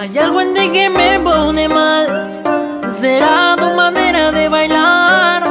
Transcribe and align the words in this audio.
Hay 0.00 0.16
algo 0.16 0.40
en 0.40 0.54
ti 0.54 0.70
que 0.70 0.88
me 0.88 1.20
pone 1.20 1.68
mal. 1.68 2.40
Será 2.90 3.54
tu 3.60 3.70
manera 3.72 4.32
de 4.32 4.48
bailar 4.48 5.42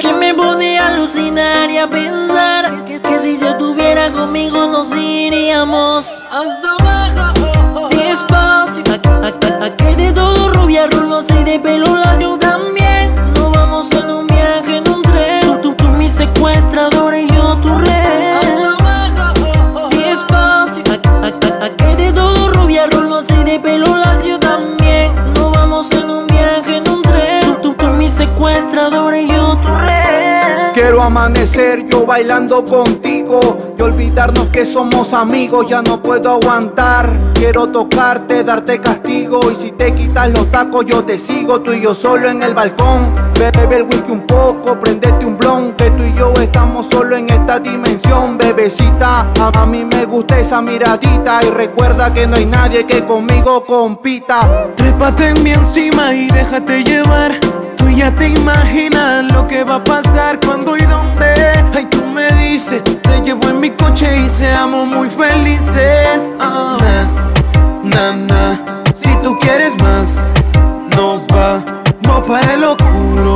que 0.00 0.10
me 0.14 0.32
pone 0.32 0.78
a 0.78 0.86
alucinar 0.86 1.70
y 1.70 1.76
a 1.76 1.86
pensar 1.86 2.82
que, 2.86 2.98
si 3.20 3.38
yo 3.38 3.48
estuviera 3.48 4.10
conmigo 4.10 4.66
nos 4.68 4.90
iríamos 4.96 6.24
hasta 6.30 6.76
abajo. 6.80 7.90
Despacio, 7.90 8.82
a, 9.60 9.76
que 9.76 9.96
de 9.96 10.14
todo 10.14 10.48
rubia, 10.54 10.86
rulos 10.86 11.26
y 11.38 11.44
de 11.44 11.60
pelo 11.60 11.94
lacio 11.94 12.38
también. 12.38 13.14
Nos 13.34 13.52
vamos 13.52 13.92
en 13.92 14.10
un 14.10 14.26
viaje 14.26 14.78
en 14.78 14.88
un 14.88 15.02
tren. 15.02 15.60
Tú, 15.60 15.74
tú, 15.74 15.88
mi 15.90 16.08
secuestrador 16.08 17.14
y 17.16 17.26
yo 17.26 17.54
tu 17.58 17.68
rey. 17.80 17.93
Secuestrador 28.34 29.14
y 29.14 29.28
yo 29.28 29.56
tu 29.56 29.68
rey. 29.68 30.72
Quiero 30.74 31.02
amanecer 31.02 31.86
yo 31.86 32.04
bailando 32.04 32.64
contigo 32.64 33.56
y 33.78 33.82
olvidarnos 33.82 34.48
que 34.48 34.66
somos 34.66 35.12
amigos, 35.12 35.66
ya 35.68 35.82
no 35.82 36.02
puedo 36.02 36.32
aguantar. 36.32 37.12
Quiero 37.34 37.68
tocarte, 37.68 38.42
darte 38.42 38.80
castigo 38.80 39.52
y 39.52 39.54
si 39.54 39.70
te 39.70 39.94
quitas 39.94 40.30
los 40.30 40.50
tacos 40.50 40.84
yo 40.84 41.04
te 41.04 41.18
sigo, 41.18 41.60
tú 41.60 41.72
y 41.72 41.82
yo 41.82 41.94
solo 41.94 42.28
en 42.28 42.42
el 42.42 42.54
balcón. 42.54 43.14
Bebe 43.38 43.76
el 43.76 43.82
whisky 43.84 44.10
un 44.10 44.26
poco, 44.26 44.78
prendete 44.80 45.24
un 45.24 45.38
blon, 45.38 45.74
que 45.74 45.90
tú 45.92 46.02
y 46.02 46.18
yo 46.18 46.32
estamos 46.34 46.86
solo 46.86 47.16
en 47.16 47.30
esta 47.30 47.60
dimensión, 47.60 48.36
bebecita. 48.36 49.28
A, 49.40 49.66
mí 49.66 49.84
me 49.84 50.06
gusta 50.06 50.40
esa 50.40 50.60
miradita 50.60 51.40
y 51.44 51.50
recuerda 51.50 52.12
que 52.12 52.26
no 52.26 52.34
hay 52.34 52.46
nadie 52.46 52.84
que 52.84 53.04
conmigo 53.04 53.64
compita. 53.64 54.72
Trépate 54.74 55.28
en 55.28 55.42
mi 55.42 55.52
encima 55.52 56.12
y 56.14 56.26
déjate 56.26 56.82
llevar 56.82 57.63
ya 57.90 58.10
te 58.10 58.28
imaginas 58.28 59.32
lo 59.32 59.46
que 59.46 59.64
va 59.64 59.76
a 59.76 59.84
pasar 59.84 60.38
cuando 60.44 60.76
y 60.76 60.82
dónde. 60.82 61.52
Ay, 61.74 61.86
tú 61.86 62.04
me 62.06 62.26
dices, 62.34 62.82
te 62.84 63.20
llevo 63.20 63.48
en 63.48 63.60
mi 63.60 63.70
coche 63.70 64.24
y 64.24 64.28
seamos 64.28 64.86
muy 64.86 65.08
felices. 65.08 66.32
Ah, 66.38 66.76
na, 67.82 68.60
si 68.96 69.14
tú 69.22 69.36
quieres 69.40 69.74
más, 69.82 70.16
nos 70.96 71.26
vamos 71.26 72.26
para 72.26 72.54
el 72.54 72.64
oscuro. 72.64 73.34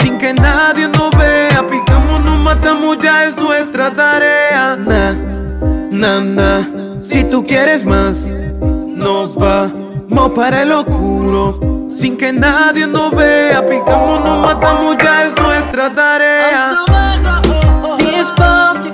Sin 0.00 0.18
que 0.18 0.32
nadie 0.34 0.88
nos 0.88 1.10
vea, 1.18 1.66
picamos, 1.70 2.24
nos 2.24 2.38
matamos, 2.38 2.98
ya 2.98 3.24
es 3.24 3.36
nuestra 3.36 3.92
tarea. 3.92 4.76
Na, 4.76 6.20
na, 6.20 6.68
si 7.02 7.24
tú 7.24 7.44
quieres 7.44 7.84
más, 7.84 8.26
nos 8.26 9.34
vamos 9.34 10.30
para 10.34 10.62
el 10.62 10.72
oscuro. 10.72 11.71
Sin 11.94 12.16
que 12.16 12.32
nadie 12.32 12.86
nos 12.86 13.10
vea, 13.14 13.64
picamos, 13.66 14.24
nos 14.24 14.38
matamos, 14.38 14.96
ya 14.98 15.26
es 15.26 15.34
nuestra 15.36 15.92
tarea. 15.92 16.70
Hasta 16.70 16.84
abajo, 16.88 17.96
despacio, 17.98 18.90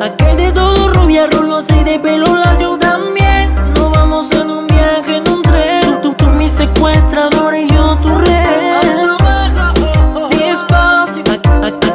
a, 0.00 0.16
que 0.16 0.34
de 0.36 0.52
todo 0.52 0.88
rubia, 0.94 1.26
rulos 1.26 1.70
y 1.70 1.84
de 1.84 1.98
pelo 1.98 2.34
lacio 2.36 2.78
también. 2.78 3.54
Nos 3.74 3.92
vamos 3.92 4.32
en 4.32 4.50
un 4.50 4.66
viaje 4.66 5.16
en 5.16 5.28
un 5.28 5.42
tren, 5.42 6.00
tú, 6.00 6.14
tú, 6.14 6.26
mi 6.32 6.48
secuestrador 6.48 7.54
y 7.54 7.68
yo 7.68 7.96
tu 8.02 8.08
rey. 8.08 8.32
Despacio, 10.30 11.22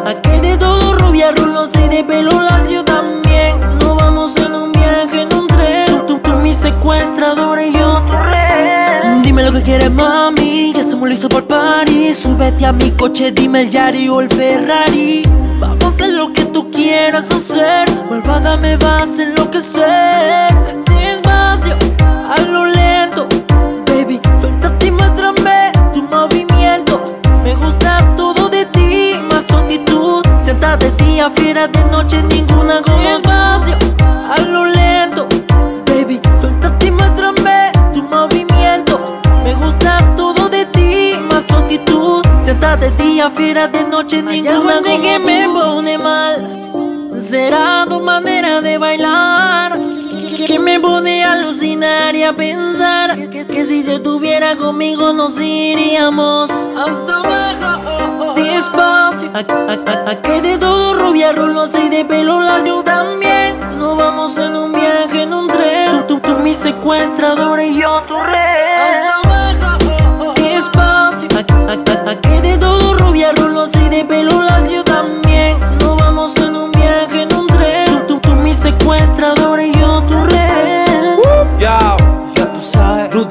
a, 0.05 0.21
que 0.21 0.41
de 0.41 0.57
todo 0.57 0.93
rubia, 0.93 1.31
rulos 1.31 1.75
y 1.75 1.87
de 1.87 2.03
pelo 2.03 2.39
lacio 2.41 2.85
también. 2.85 3.59
Nos 3.79 3.97
vamos 3.97 4.37
en 4.37 4.55
un 4.55 4.71
viaje 4.71 5.21
en 5.21 5.33
un 5.33 5.47
tren, 5.47 6.05
tú, 6.05 6.19
tú, 6.19 6.35
mi 6.37 6.53
secuestrador 6.53 7.48
lo 9.51 9.57
que 9.57 9.63
quieres 9.63 9.91
más 9.91 10.31
listo 11.07 11.27
por 11.27 11.45
party 11.45 12.13
Súbete 12.13 12.65
a 12.65 12.71
mi 12.71 12.91
coche, 12.91 13.31
dime 13.31 13.61
el 13.61 13.69
Yari 13.69 14.07
o 14.09 14.21
el 14.21 14.29
Ferrari. 14.29 15.23
Vamos 15.59 15.83
a 15.83 15.87
hacer 15.87 16.13
lo 16.13 16.31
que 16.33 16.45
tú 16.45 16.69
quieras 16.71 17.31
hacer. 17.31 17.89
Malvada 18.09 18.57
me 18.57 18.77
vas 18.77 19.17
a 19.17 19.23
enloquecer 19.23 20.49
Despacio, 20.85 21.75
a 22.05 22.39
lo 22.41 22.65
lento. 22.65 23.27
Baby, 23.87 24.19
suéltate 24.39 24.87
y 24.87 24.91
muéstrame 24.91 25.71
tu 25.93 26.03
movimiento. 26.03 27.03
Me 27.43 27.55
gusta 27.55 27.97
todo 28.15 28.49
de 28.49 28.65
ti, 28.65 29.13
más 29.31 29.47
tu 29.47 29.55
actitud. 29.55 30.21
Siéntate 30.43 30.91
día, 31.03 31.29
fiera 31.29 31.67
de 31.67 31.83
noche, 31.85 32.21
ninguna 32.23 32.81
de 42.59 42.91
día, 42.91 43.29
fiera 43.29 43.69
de 43.69 43.85
noche, 43.85 44.21
ninguna 44.21 44.81
de 44.81 44.99
que 44.99 45.17
me 45.17 45.47
pone 45.47 45.97
mal. 45.97 47.11
Será 47.21 47.85
tu 47.89 48.01
manera 48.01 48.59
de 48.59 48.77
bailar 48.77 49.79
que 50.45 50.59
me 50.59 50.77
pone 50.77 51.23
a 51.23 51.33
alucinar 51.33 52.15
y 52.15 52.23
a 52.23 52.33
pensar 52.33 53.15
que, 53.29 53.65
si 53.65 53.83
te 53.83 53.95
estuviera 53.95 54.57
conmigo 54.57 55.13
nos 55.13 55.39
iríamos 55.39 56.51
hasta 56.51 57.19
abajo. 57.19 58.33
Despacio, 58.35 59.31
a, 59.33 60.21
que 60.21 60.41
de 60.41 60.57
todo 60.57 60.95
rubia, 60.95 61.31
rulosa 61.31 61.79
y 61.79 61.87
de 61.87 62.03
pelo 62.03 62.41
lacio 62.41 62.83
también. 62.83 63.57
Nos 63.79 63.97
vamos 63.97 64.37
en 64.37 64.55
un 64.57 64.73
viaje 64.73 65.21
en 65.21 65.33
un 65.33 65.47
tren. 65.47 66.05
Tú, 66.07 66.19
tú, 66.19 66.19
tú 66.19 66.39
mi 66.39 66.53
secuestrador 66.53 67.61
y 67.61 67.79
yo 67.79 68.01
tu 68.07 68.19
rey. 68.19 68.68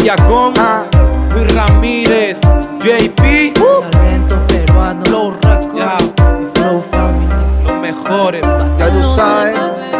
Rutia 0.08 0.26
Goma, 0.26 0.86
Luis 1.34 1.54
Ramírez, 1.54 2.38
JP. 2.80 3.52
Talento 3.90 4.36
peruano, 4.46 5.04
los 5.10 5.34
racos. 5.42 6.14
Flow 6.54 6.80
Family. 6.90 7.26
Los 7.66 7.80
mejores. 7.82 8.42
Ya 8.78 8.88
tú 8.88 9.02
sabes. 9.04 9.97